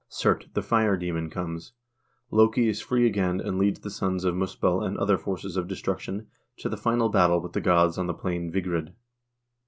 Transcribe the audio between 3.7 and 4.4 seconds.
the sons of